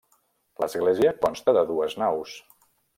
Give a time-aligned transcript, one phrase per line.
[0.63, 2.37] L'església consta de dues naus.